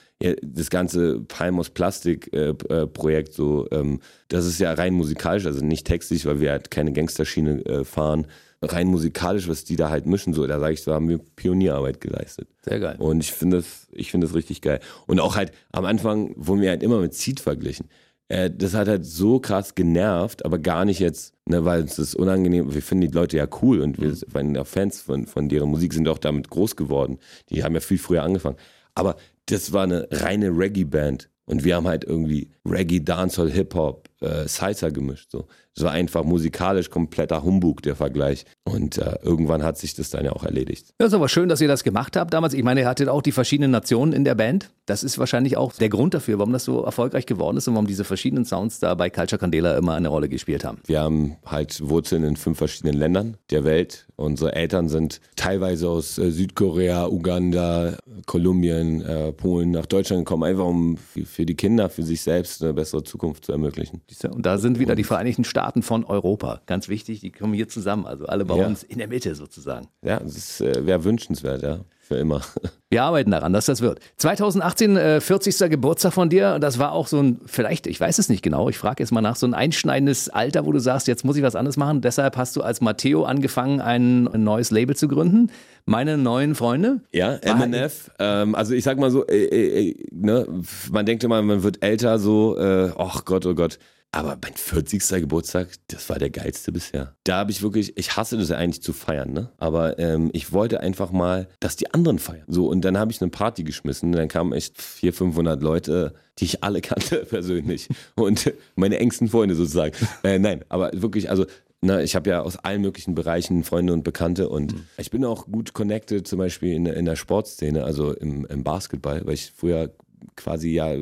[0.42, 5.64] das ganze Palmos Plastik äh, äh, Projekt so, ähm, das ist ja rein musikalisch, also
[5.64, 8.28] nicht textlich, weil wir halt keine Gangsterschiene äh, fahren.
[8.62, 12.02] Rein musikalisch, was die da halt mischen, so, da sage ich, so haben wir Pionierarbeit
[12.02, 12.48] geleistet.
[12.64, 12.96] Sehr geil.
[12.98, 14.80] Und ich finde das, ich finde das richtig geil.
[15.06, 17.88] Und auch halt am Anfang wurden wir halt immer mit Seed verglichen
[18.28, 22.16] äh, das hat halt so krass genervt, aber gar nicht jetzt, ne, weil es ist
[22.16, 25.70] unangenehm, wir finden die Leute ja cool und wir waren ja Fans von, von deren
[25.70, 27.20] Musik, sind auch damit groß geworden.
[27.50, 28.58] Die haben ja viel früher angefangen.
[28.96, 29.16] Aber
[29.48, 34.90] das war eine reine Reggae-Band und wir haben halt irgendwie Reggae, Dancehall, Hip-Hop, äh, Salsa
[34.90, 35.32] gemischt.
[35.32, 35.48] So.
[35.76, 38.46] Es war einfach musikalisch kompletter Humbug, der Vergleich.
[38.64, 40.94] Und äh, irgendwann hat sich das dann ja auch erledigt.
[41.00, 42.54] Ja, ist aber schön, dass ihr das gemacht habt damals.
[42.54, 44.70] Ich meine, ihr hattet auch die verschiedenen Nationen in der Band.
[44.86, 47.88] Das ist wahrscheinlich auch der Grund dafür, warum das so erfolgreich geworden ist und warum
[47.88, 50.80] diese verschiedenen Sounds da bei Culture Candela immer eine Rolle gespielt haben.
[50.86, 54.08] Wir haben halt Wurzeln in fünf verschiedenen Ländern der Welt.
[54.16, 60.66] Unsere Eltern sind teilweise aus äh, Südkorea, Uganda, Kolumbien, äh, Polen nach Deutschland gekommen, einfach
[60.66, 64.02] um für die Kinder, für sich selbst eine bessere Zukunft zu ermöglichen.
[64.24, 66.62] Und da sind wieder die Vereinigten Staaten von Europa.
[66.66, 68.68] Ganz wichtig, die kommen hier zusammen, also alle bei ja.
[68.68, 69.88] uns in der Mitte sozusagen.
[70.02, 71.80] Ja, das äh, wäre wünschenswert, ja.
[72.00, 72.42] für immer.
[72.90, 74.00] Wir arbeiten daran, dass das wird.
[74.18, 75.70] 2018, äh, 40.
[75.70, 76.60] Geburtstag von dir.
[76.60, 79.22] Das war auch so ein, vielleicht, ich weiß es nicht genau, ich frage jetzt mal
[79.22, 82.02] nach, so ein einschneidendes Alter, wo du sagst, jetzt muss ich was anderes machen.
[82.02, 85.52] Deshalb hast du als Matteo angefangen, ein, ein neues Label zu gründen.
[85.86, 87.02] Meine neuen Freunde.
[87.12, 88.12] Ja, MNF.
[88.20, 90.48] Ähm, also ich sag mal so, äh, äh, äh, ne,
[90.92, 93.78] man denkt immer, man wird älter, so, äh, ach Gott, oh Gott.
[94.16, 95.02] Aber mein 40.
[95.20, 97.16] Geburtstag, das war der geilste bisher.
[97.26, 99.52] Da habe ich wirklich, ich hasse das ja eigentlich zu feiern, ne?
[99.58, 102.46] Aber ähm, ich wollte einfach mal, dass die anderen feiern.
[102.48, 104.14] So, und dann habe ich eine Party geschmissen.
[104.14, 107.90] Dann kamen echt 400, 500 Leute, die ich alle kannte persönlich.
[108.16, 109.94] Und meine engsten Freunde sozusagen.
[110.24, 111.46] Äh, nein, aber wirklich, also
[111.82, 114.86] na, ich habe ja aus allen möglichen Bereichen Freunde und Bekannte und mhm.
[114.98, 119.26] ich bin auch gut connected, zum Beispiel in, in der Sportszene, also im, im Basketball,
[119.26, 119.92] weil ich früher
[120.38, 120.96] quasi ja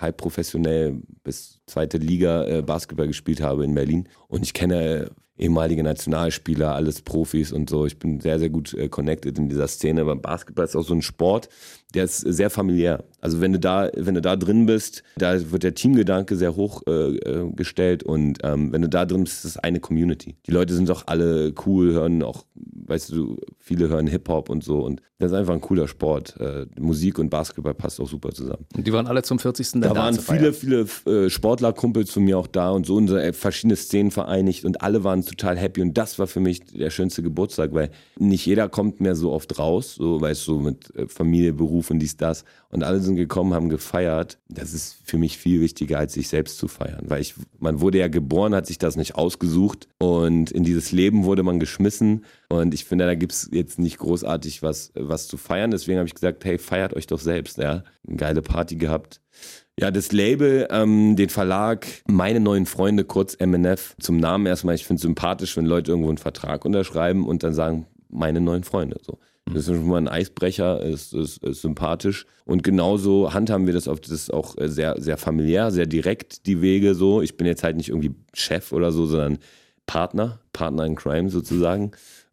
[0.00, 4.08] halb professionell bis zweite Liga äh, Basketball gespielt habe in Berlin.
[4.28, 7.86] Und ich kenne ehemalige Nationalspieler, alles Profis und so.
[7.86, 10.00] Ich bin sehr, sehr gut äh, connected in dieser Szene.
[10.00, 11.48] Aber Basketball ist auch so ein Sport,
[11.94, 13.04] der ist sehr familiär.
[13.20, 16.82] Also wenn du da, wenn du da drin bist, da wird der Teamgedanke sehr hoch
[16.86, 20.36] äh, äh, gestellt und ähm, wenn du da drin bist, ist es eine Community.
[20.46, 24.80] Die Leute sind auch alle cool, hören auch, weißt du, viele hören Hip-Hop und so
[24.80, 26.36] und das ist einfach ein cooler Sport.
[26.38, 28.66] Äh, Musik und Basketball passt auch super zusammen.
[28.76, 29.72] Und die waren alle zum 40.
[29.72, 33.32] Da, da waren viele, viele äh, Sportlerkumpels von mir auch da und so unsere äh,
[33.32, 37.24] verschiedene Szenen vereinigt und alle waren total happy und das war für mich der schönste
[37.24, 41.52] Geburtstag, weil nicht jeder kommt mehr so oft raus, so weißt du, mit äh, Familie,
[41.52, 44.38] Beruf und dies, das und alle sind gekommen, haben gefeiert.
[44.48, 47.04] Das ist für mich viel wichtiger, als sich selbst zu feiern.
[47.08, 51.24] Weil ich, man wurde ja geboren, hat sich das nicht ausgesucht und in dieses Leben
[51.24, 52.24] wurde man geschmissen.
[52.48, 55.70] Und ich finde, da gibt es jetzt nicht großartig was, was zu feiern.
[55.70, 57.58] Deswegen habe ich gesagt, hey, feiert euch doch selbst.
[57.58, 59.20] Ja, eine geile Party gehabt.
[59.78, 64.84] Ja, das Label, ähm, den Verlag, meine neuen Freunde, kurz MNF, zum Namen erstmal, ich
[64.84, 68.98] finde es sympathisch, wenn Leute irgendwo einen Vertrag unterschreiben und dann sagen, meine neuen Freunde.
[69.02, 69.18] So.
[69.54, 72.26] Das ist schon mal ein Eisbrecher, ist, ist, ist sympathisch.
[72.44, 76.60] Und genauso handhaben wir das auf das ist auch sehr, sehr familiär, sehr direkt, die
[76.60, 77.22] Wege so.
[77.22, 79.38] Ich bin jetzt halt nicht irgendwie Chef oder so, sondern
[79.86, 81.92] Partner, Partner in Crime sozusagen.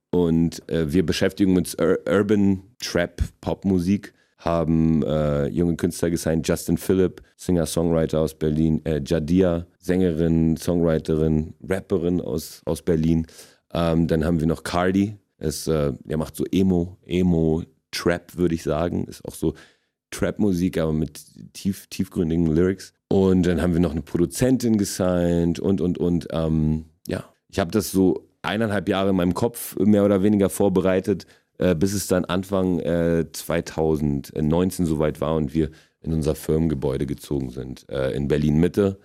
[0.10, 6.78] Und äh, wir beschäftigen uns Ur Urban Trap Popmusik, haben äh, junge Künstler gesigned, Justin
[6.78, 13.26] Phillip, Singer-Songwriter aus Berlin, äh, Jadia, Sängerin, Songwriterin, Rapperin aus, aus Berlin.
[13.74, 18.56] Ähm, dann haben wir noch Cardi, es, äh, er macht so Emo, Emo, Trap, würde
[18.56, 19.06] ich sagen.
[19.06, 19.54] Ist auch so
[20.12, 21.22] Trap-Musik, aber mit
[21.54, 22.94] tief, tiefgründigen Lyrics.
[23.10, 26.28] Und dann haben wir noch eine Produzentin gesigned und, und, und.
[26.32, 31.26] Ähm, ja, ich habe das so eineinhalb Jahre in meinem Kopf mehr oder weniger vorbereitet,
[31.58, 35.72] äh, bis es dann Anfang äh, 2019 soweit war und wir
[36.02, 39.00] in unser Firmengebäude gezogen sind, äh, in Berlin-Mitte.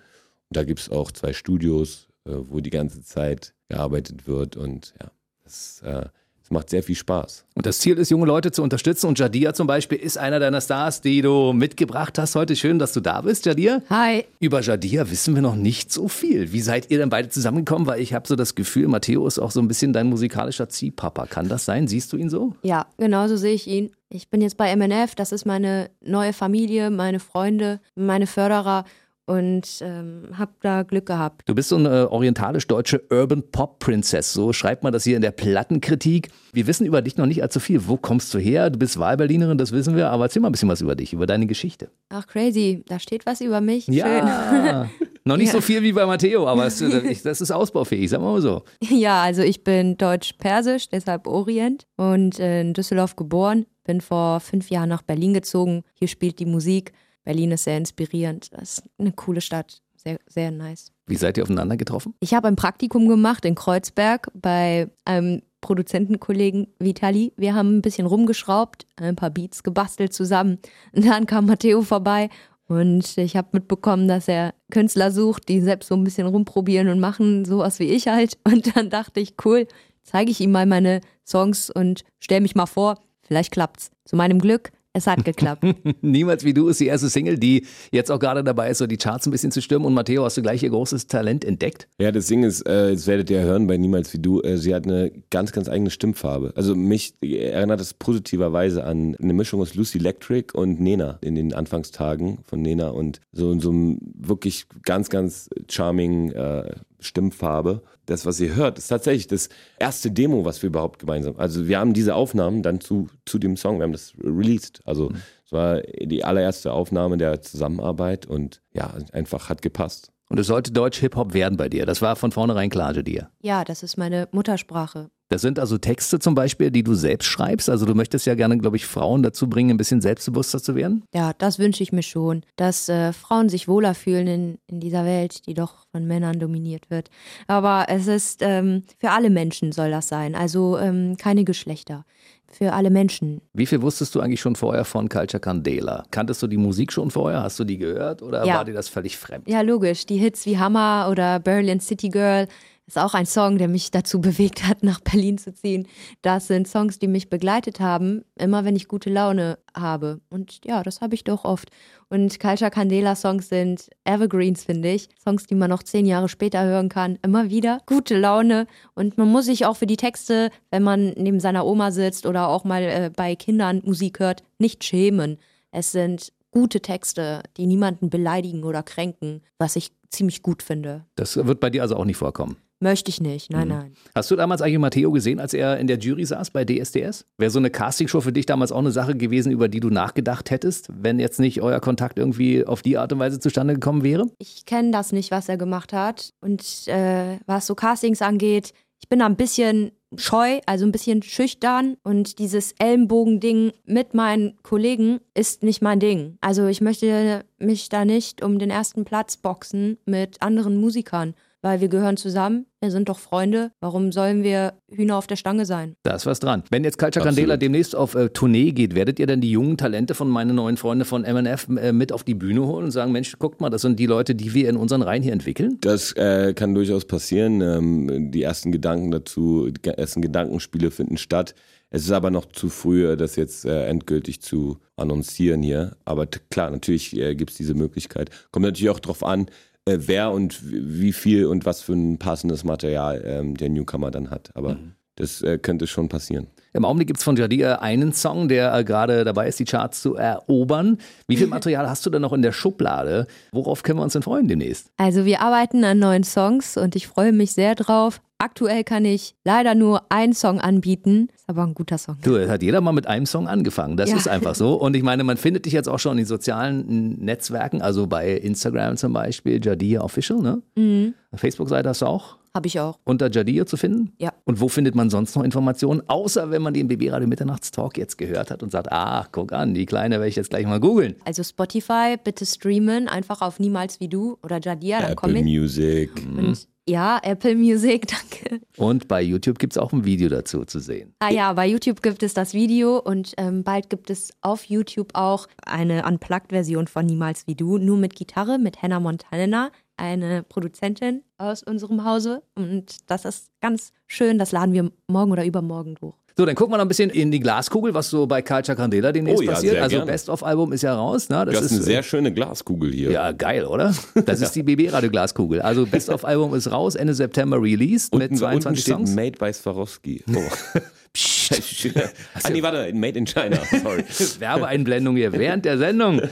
[0.49, 5.11] Da gibt es auch zwei Studios, äh, wo die ganze Zeit gearbeitet wird und ja,
[5.43, 6.05] das äh,
[6.51, 7.45] macht sehr viel Spaß.
[7.53, 9.07] Und das Ziel ist, junge Leute zu unterstützen.
[9.07, 12.55] Und Jadia zum Beispiel ist einer deiner Stars, die du mitgebracht hast heute.
[12.55, 13.81] Schön, dass du da bist, Jadia.
[13.89, 14.25] Hi.
[14.39, 16.51] Über Jadia wissen wir noch nicht so viel.
[16.53, 17.87] Wie seid ihr denn beide zusammengekommen?
[17.87, 21.25] Weil ich habe so das Gefühl, Matteo ist auch so ein bisschen dein musikalischer Ziehpapa.
[21.25, 21.87] Kann das sein?
[21.87, 22.55] Siehst du ihn so?
[22.63, 23.91] Ja, genau so sehe ich ihn.
[24.09, 28.83] Ich bin jetzt bei MNF, das ist meine neue Familie, meine Freunde, meine Förderer
[29.25, 31.43] und ähm, habe da Glück gehabt.
[31.47, 35.31] Du bist so eine orientalisch-deutsche Urban Pop Princess, so schreibt man das hier in der
[35.31, 36.29] Plattenkritik.
[36.53, 37.87] Wir wissen über dich noch nicht allzu viel.
[37.87, 38.69] Wo kommst du her?
[38.69, 41.27] Du bist Wahlberlinerin, das wissen wir, aber erzähl mal ein bisschen was über dich, über
[41.27, 41.89] deine Geschichte.
[42.09, 43.87] Ach crazy, da steht was über mich.
[43.87, 44.89] Ja.
[45.23, 45.53] noch nicht ja.
[45.53, 46.79] so viel wie bei Matteo, aber es,
[47.23, 48.63] das ist ausbaufähig, sagen wir mal so.
[48.89, 54.89] Ja, also ich bin deutsch-persisch, deshalb Orient und in Düsseldorf geboren, bin vor fünf Jahren
[54.89, 55.83] nach Berlin gezogen.
[55.93, 56.91] Hier spielt die Musik.
[57.23, 58.51] Berlin ist sehr inspirierend.
[58.53, 59.81] Das ist eine coole Stadt.
[59.95, 60.91] Sehr, sehr nice.
[61.05, 62.15] Wie seid ihr aufeinander getroffen?
[62.19, 67.33] Ich habe ein Praktikum gemacht in Kreuzberg bei einem Produzentenkollegen Vitali.
[67.37, 70.57] Wir haben ein bisschen rumgeschraubt, ein paar Beats gebastelt zusammen.
[70.91, 72.29] Und dann kam Matteo vorbei
[72.67, 77.01] und ich habe mitbekommen, dass er Künstler sucht, die selbst so ein bisschen rumprobieren und
[77.01, 78.37] machen, sowas wie ich halt.
[78.45, 79.67] Und dann dachte ich, cool,
[80.03, 83.91] zeige ich ihm mal meine Songs und stelle mich mal vor, vielleicht klappt's.
[84.05, 85.63] Zu meinem Glück es hat geklappt.
[86.01, 88.97] Niemals wie du ist die erste Single, die jetzt auch gerade dabei ist, so die
[88.97, 89.85] Charts ein bisschen zu stürmen.
[89.85, 91.87] Und Matteo, hast du gleich ihr großes Talent entdeckt?
[91.99, 94.75] Ja, das Ding ist, äh, das werdet ihr hören bei Niemals wie du, äh, sie
[94.75, 96.53] hat eine ganz, ganz eigene Stimmfarbe.
[96.55, 101.53] Also mich erinnert das positiverweise an eine Mischung aus Lucy Electric und Nena in den
[101.53, 106.71] Anfangstagen von Nena und so, so einem wirklich ganz, ganz charming äh,
[107.01, 107.81] Stimmfarbe.
[108.05, 111.35] Das, was ihr hört, ist tatsächlich das erste Demo, was wir überhaupt gemeinsam.
[111.37, 114.81] Also wir haben diese Aufnahmen dann zu, zu dem Song, wir haben das released.
[114.85, 115.21] Also mhm.
[115.45, 120.11] es war die allererste Aufnahme der Zusammenarbeit und ja, einfach hat gepasst.
[120.29, 121.85] Und es sollte Deutsch Hip-Hop werden bei dir.
[121.85, 123.29] Das war von vornherein klar, dir.
[123.41, 125.09] Ja, das ist meine Muttersprache.
[125.31, 127.69] Das sind also Texte zum Beispiel, die du selbst schreibst.
[127.69, 131.05] Also du möchtest ja gerne, glaube ich, Frauen dazu bringen, ein bisschen selbstbewusster zu werden.
[131.13, 135.05] Ja, das wünsche ich mir schon, dass äh, Frauen sich wohler fühlen in, in dieser
[135.05, 137.09] Welt, die doch von Männern dominiert wird.
[137.47, 142.03] Aber es ist, ähm, für alle Menschen soll das sein, also ähm, keine Geschlechter.
[142.51, 143.39] Für alle Menschen.
[143.53, 146.03] Wie viel wusstest du eigentlich schon vorher von Culture Candela?
[146.11, 147.43] Kanntest du die Musik schon vorher?
[147.43, 148.55] Hast du die gehört oder Ja.
[148.55, 149.47] war dir das völlig fremd?
[149.47, 150.05] Ja, logisch.
[150.05, 152.49] Die Hits wie Hammer oder Berlin City Girl
[152.91, 155.87] ist auch ein Song, der mich dazu bewegt hat, nach Berlin zu ziehen.
[156.21, 160.19] Das sind Songs, die mich begleitet haben, immer wenn ich gute Laune habe.
[160.29, 161.69] Und ja, das habe ich doch oft.
[162.09, 165.07] Und Culture Candela Songs sind Evergreens, finde ich.
[165.23, 167.17] Songs, die man noch zehn Jahre später hören kann.
[167.21, 168.67] Immer wieder gute Laune.
[168.93, 172.49] Und man muss sich auch für die Texte, wenn man neben seiner Oma sitzt oder
[172.49, 175.37] auch mal äh, bei Kindern Musik hört, nicht schämen.
[175.71, 181.05] Es sind gute Texte, die niemanden beleidigen oder kränken, was ich ziemlich gut finde.
[181.15, 182.57] Das wird bei dir also auch nicht vorkommen.
[182.83, 183.93] Möchte ich nicht, nein, nein.
[184.15, 187.27] Hast du damals eigentlich Matteo gesehen, als er in der Jury saß bei DSDS?
[187.37, 190.49] Wäre so eine Castingshow für dich damals auch eine Sache gewesen, über die du nachgedacht
[190.49, 194.25] hättest, wenn jetzt nicht euer Kontakt irgendwie auf die Art und Weise zustande gekommen wäre?
[194.39, 196.33] Ich kenne das nicht, was er gemacht hat.
[196.41, 201.21] Und äh, was so Castings angeht, ich bin da ein bisschen scheu, also ein bisschen
[201.21, 201.97] schüchtern.
[202.03, 206.39] Und dieses Ellenbogending mit meinen Kollegen ist nicht mein Ding.
[206.41, 211.35] Also ich möchte mich da nicht um den ersten Platz boxen mit anderen Musikern.
[211.63, 213.71] Weil wir gehören zusammen, wir sind doch Freunde.
[213.79, 215.95] Warum sollen wir Hühner auf der Stange sein?
[216.01, 216.63] Da ist was dran.
[216.71, 217.27] Wenn jetzt Absolut.
[217.27, 220.77] Candela demnächst auf äh, Tournee geht, werdet ihr dann die jungen Talente von meinen neuen
[220.77, 223.83] Freunden von MNF äh, mit auf die Bühne holen und sagen, Mensch, guckt mal, das
[223.83, 225.77] sind die Leute, die wir in unseren Reihen hier entwickeln?
[225.81, 227.61] Das äh, kann durchaus passieren.
[227.61, 231.53] Ähm, die ersten Gedanken dazu, die ersten Gedankenspiele finden statt.
[231.93, 235.97] Es ist aber noch zu früh, das jetzt äh, endgültig zu annoncieren hier.
[236.05, 238.29] Aber klar, natürlich äh, gibt es diese Möglichkeit.
[238.51, 239.47] Kommt natürlich auch drauf an,
[239.85, 244.29] äh, wer und wie viel und was für ein passendes Material ähm, der Newcomer dann
[244.29, 244.51] hat.
[244.55, 244.77] Aber
[245.15, 246.47] das äh, könnte schon passieren.
[246.73, 250.01] Im Augenblick gibt es von Jadir einen Song, der äh, gerade dabei ist, die Charts
[250.01, 250.97] zu erobern.
[251.27, 253.27] Wie viel Material hast du denn noch in der Schublade?
[253.51, 254.87] Worauf können wir uns denn freuen demnächst?
[254.97, 258.21] Also wir arbeiten an neuen Songs und ich freue mich sehr drauf.
[258.37, 262.17] Aktuell kann ich leider nur einen Song anbieten, ist aber ein guter Song.
[262.23, 263.97] Du, es hat jeder mal mit einem Song angefangen.
[263.97, 264.15] Das Ja.
[264.15, 264.73] ist einfach so.
[264.73, 268.31] Und ich meine, man findet dich jetzt auch schon in den sozialen Netzwerken, also bei
[268.31, 270.61] Instagram zum Beispiel, Jadir Official, ne?
[270.75, 271.13] Mhm.
[271.35, 272.99] Facebook-Seite hast du auch Habe ich auch.
[273.05, 274.11] unter Jadir zu finden.
[274.17, 274.33] Ja.
[274.43, 278.17] Und wo findet man sonst noch Informationen, außer wenn man den BB Radio Mitternachtstalk jetzt
[278.17, 281.15] gehört hat und sagt, ach, guck an, die Kleine werde ich jetzt gleich mal googeln.
[281.23, 285.59] Also Spotify, bitte streamen, einfach auf Niemals wie du oder Jadia, dann komm Apple ich.
[285.59, 286.11] Music.
[286.15, 288.07] Und ja, Apple Music,
[288.41, 288.59] danke.
[288.75, 291.13] Und bei YouTube gibt es auch ein Video dazu zu sehen.
[291.19, 295.11] Ah ja, bei YouTube gibt es das Video und ähm, bald gibt es auf YouTube
[295.13, 301.23] auch eine Unplugged-Version von Niemals wie du, nur mit Gitarre, mit Hannah Montana, eine Produzentin
[301.37, 302.41] aus unserem Hause.
[302.55, 306.15] Und das ist ganz schön, das laden wir morgen oder übermorgen hoch.
[306.37, 309.11] So, dann gucken wir noch ein bisschen in die Glaskugel, was so bei Culture Candela
[309.11, 309.77] demnächst Oh ja, passiert.
[309.81, 310.05] Also.
[310.05, 311.29] Best-of-Album ist ja raus.
[311.29, 311.45] Ne?
[311.45, 313.11] Das Du hast ist eine äh, sehr schöne Glaskugel hier.
[313.11, 313.93] Ja, geil, oder?
[314.25, 315.61] Das ist die BB-Radio-Glaskugel.
[315.61, 319.13] Also Best-of-Album ist raus, Ende September released mit Unten, unten 22 steht Songs.
[319.13, 320.23] Made by Swarovski.
[320.33, 320.79] Oh.
[321.13, 323.57] ah, nee, warte, Made in China.
[323.83, 324.03] Sorry.
[324.39, 326.21] Werbeeinblendung hier während der Sendung.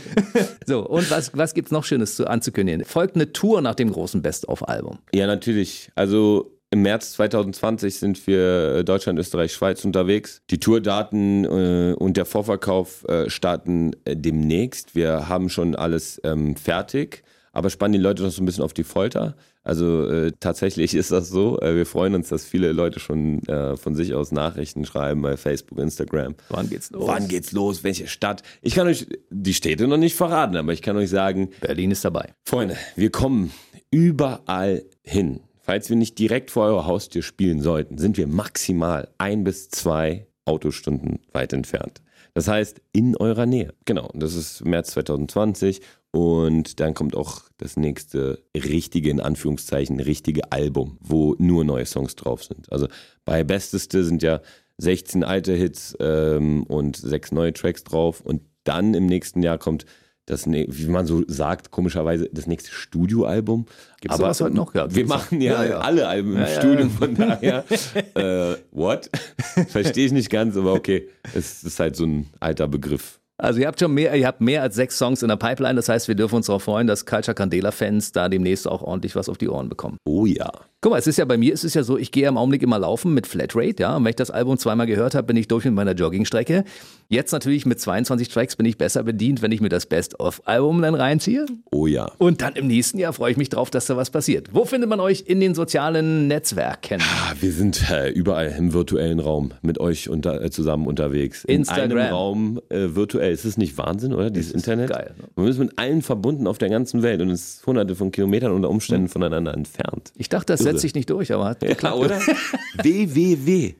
[0.65, 2.85] So, und was, was gibt's noch Schönes zu, anzukündigen?
[2.85, 4.99] Folgt eine Tour nach dem großen Best-of-Album.
[5.11, 5.89] Ja, natürlich.
[5.95, 10.43] Also im März 2020 sind wir äh, Deutschland, Österreich, Schweiz unterwegs.
[10.51, 14.93] Die Tourdaten äh, und der Vorverkauf äh, starten äh, demnächst.
[14.93, 18.73] Wir haben schon alles ähm, fertig, aber spannen die Leute noch so ein bisschen auf
[18.73, 19.35] die Folter.
[19.63, 21.59] Also äh, tatsächlich ist das so.
[21.59, 25.37] Äh, wir freuen uns, dass viele Leute schon äh, von sich aus Nachrichten schreiben bei
[25.37, 26.35] Facebook, Instagram.
[26.49, 27.07] Wann geht's los?
[27.07, 27.83] Wann geht's los?
[27.83, 28.43] Welche Stadt?
[28.61, 32.05] Ich kann euch die Städte noch nicht verraten, aber ich kann euch sagen, Berlin ist
[32.05, 32.33] dabei.
[32.45, 33.51] Freunde, wir kommen
[33.91, 35.41] überall hin.
[35.61, 40.25] Falls wir nicht direkt vor eurer Haustür spielen sollten, sind wir maximal ein bis zwei
[40.45, 42.01] Autostunden weit entfernt.
[42.33, 43.73] Das heißt, in eurer Nähe.
[43.85, 50.51] Genau, das ist März 2020 und dann kommt auch das nächste richtige, in Anführungszeichen, richtige
[50.51, 52.71] Album, wo nur neue Songs drauf sind.
[52.71, 52.87] Also
[53.25, 54.41] bei Besteste sind ja
[54.77, 59.85] 16 alte Hits ähm, und sechs neue Tracks drauf und dann im nächsten Jahr kommt
[60.29, 63.65] das, wie man so sagt, komischerweise das nächste Studioalbum.
[63.99, 64.75] Gibt's sowas heute noch?
[64.75, 65.79] Ja, wir machen ja, Ja, ja.
[65.79, 67.65] alle Alben im Ja, Studio, von daher,
[68.13, 69.09] äh, what?
[69.69, 73.18] Verstehe ich nicht ganz, aber okay, es ist halt so ein alter Begriff.
[73.39, 75.75] Also ihr habt schon mehr, ihr habt mehr als sechs Songs in der Pipeline.
[75.75, 79.29] Das heißt, wir dürfen uns darauf freuen, dass Culture Candela-Fans da demnächst auch ordentlich was
[79.29, 79.97] auf die Ohren bekommen.
[80.05, 80.51] Oh ja.
[80.81, 82.63] Guck mal, es ist ja bei mir, es ist ja so, ich gehe im Augenblick
[82.63, 83.97] immer laufen mit Flatrate, ja.
[83.97, 86.63] Und wenn ich das Album zweimal gehört habe, bin ich durch mit meiner Joggingstrecke.
[87.09, 90.95] Jetzt natürlich mit 22 Tracks bin ich besser bedient, wenn ich mir das Best-of-Album dann
[90.95, 91.47] reinziehe.
[91.71, 92.09] Oh ja.
[92.17, 94.47] Und dann im nächsten Jahr freue ich mich drauf, dass da was passiert.
[94.53, 97.01] Wo findet man euch in den sozialen Netzwerken?
[97.01, 101.43] Ah, Wir sind äh, überall im virtuellen Raum mit euch unter, äh, zusammen unterwegs.
[101.43, 101.91] Instagram.
[101.91, 103.33] In einem Raum äh, virtuell.
[103.33, 104.29] Ist das nicht Wahnsinn, oder?
[104.29, 104.89] Dieses Internet?
[104.91, 105.43] geil, ne?
[105.45, 108.53] Wir sind mit allen verbunden auf der ganzen Welt und es ist hunderte von Kilometern
[108.53, 110.13] unter Umständen voneinander entfernt.
[110.15, 110.68] Ich dachte, das.
[110.71, 112.19] Setzt sich nicht durch, aber hat Ja, oder?
[112.81, 113.73] www.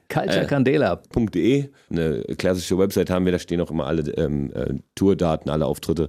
[1.30, 5.66] .de, eine klassische Website haben wir, da stehen auch immer alle ähm, äh, Tourdaten, alle
[5.66, 6.08] Auftritte.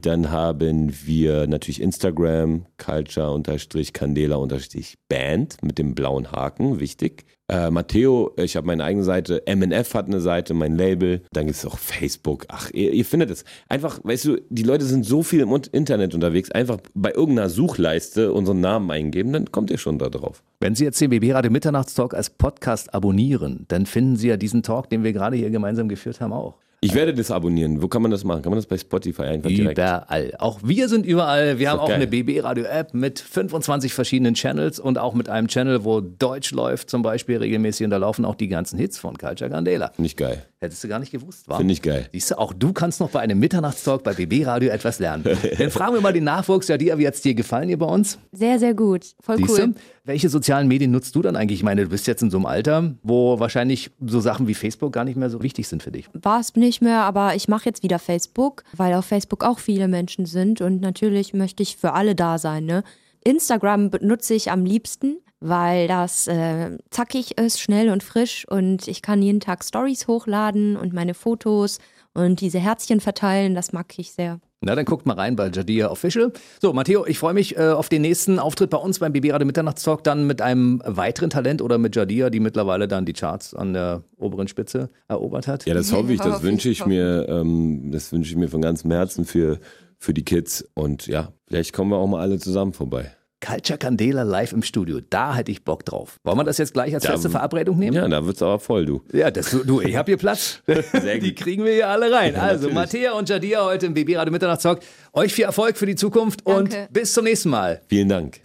[0.00, 7.24] Dann haben wir natürlich Instagram, culture-candela-band mit dem blauen Haken, wichtig.
[7.48, 11.22] Äh, Matteo, ich habe meine eigene Seite, MNF hat eine Seite, mein Label.
[11.32, 12.44] Dann gibt es auch Facebook.
[12.48, 13.44] Ach, ihr, ihr findet es.
[13.68, 16.50] Einfach, weißt du, die Leute sind so viel im Internet unterwegs.
[16.50, 20.42] Einfach bei irgendeiner Suchleiste unseren Namen eingeben, dann kommt ihr schon da drauf.
[20.58, 24.64] Wenn Sie jetzt den BB Radio Mitternachtstalk als Podcast abonnieren, dann finden Sie ja diesen
[24.64, 26.58] Talk, den wir gerade hier gemeinsam geführt haben, auch.
[26.86, 27.82] Ich werde das abonnieren.
[27.82, 28.42] Wo kann man das machen?
[28.42, 29.78] Kann man das bei Spotify einfach direkt?
[29.78, 30.32] Überall.
[30.38, 31.58] Auch wir sind überall.
[31.58, 31.96] Wir haben auch geil.
[31.96, 36.52] eine BB Radio App mit 25 verschiedenen Channels und auch mit einem Channel, wo Deutsch
[36.52, 39.92] läuft zum Beispiel regelmäßig und da laufen auch die ganzen Hits von Culture Candela.
[39.98, 40.44] Ich geil.
[40.66, 41.58] Hättest du gar nicht gewusst, war?
[41.58, 42.08] Finde ich geil.
[42.12, 45.22] Siehst du, auch du kannst noch bei einem Mitternachtstalk bei BB Radio etwas lernen.
[45.58, 48.18] Dann fragen wir mal den Nachwuchs, ja, dir, wie hat's dir gefallen hier bei uns?
[48.32, 49.14] Sehr, sehr gut.
[49.20, 49.68] Voll Siehst cool.
[49.68, 49.74] du?
[50.02, 51.60] Welche sozialen Medien nutzt du dann eigentlich?
[51.60, 54.92] Ich meine, du bist jetzt in so einem Alter, wo wahrscheinlich so Sachen wie Facebook
[54.92, 56.08] gar nicht mehr so wichtig sind für dich.
[56.14, 59.86] War es nicht mehr, aber ich mache jetzt wieder Facebook, weil auf Facebook auch viele
[59.86, 62.64] Menschen sind und natürlich möchte ich für alle da sein.
[62.64, 62.82] Ne?
[63.24, 69.02] Instagram benutze ich am liebsten, weil das äh, zackig ist, schnell und frisch und ich
[69.02, 71.78] kann jeden Tag Stories hochladen und meine Fotos
[72.14, 73.54] und diese Herzchen verteilen.
[73.54, 74.40] Das mag ich sehr.
[74.62, 76.32] Na, dann guckt mal rein bei Jadia Official.
[76.60, 79.46] So, Matteo, ich freue mich äh, auf den nächsten Auftritt bei uns beim BB Radio
[79.46, 83.74] Mitternachtstalk, dann mit einem weiteren Talent oder mit Jadia, die mittlerweile dann die Charts an
[83.74, 85.66] der oberen Spitze erobert hat.
[85.66, 88.62] Ja, das hoffe ich, das wünsche ich, ich mir, ähm, das wünsche ich mir von
[88.62, 89.60] ganzem Herzen für,
[89.98, 90.66] für die Kids.
[90.74, 93.12] Und ja, vielleicht kommen wir auch mal alle zusammen vorbei.
[93.46, 96.18] Culture Candela live im Studio, da hätte ich Bock drauf.
[96.24, 97.96] Wollen wir das jetzt gleich als Da- feste Verabredung nehmen?
[97.96, 99.02] Ja, da wird's aber voll, du.
[99.12, 100.62] Ja, das, du, ich habe hier Platz.
[100.66, 101.36] Sehr Die gut.
[101.44, 102.34] kriegen wir hier alle rein.
[102.36, 102.70] also.
[102.70, 104.80] Mattea und Jadia heute im BB Radio Mitternachtstalk.
[105.12, 106.88] Euch viel Erfolg für die Zukunft und Danke.
[106.92, 107.80] bis zum nächsten Mal.
[107.88, 108.40] Vielen Dank.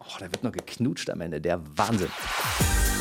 [0.00, 1.40] Oh, da wird noch geknutscht am Ende.
[1.40, 2.08] Der Wahnsinn.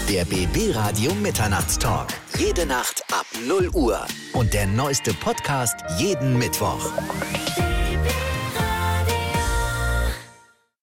[0.10, 2.08] Der BB Radio Mitternachtstalk.
[2.38, 4.00] Jede Nacht ab 0 Uhr.
[4.34, 6.92] Und der neueste Podcast jeden Mittwoch.